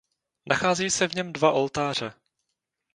[0.49, 2.13] Nacházejí se v něm dva oltáře.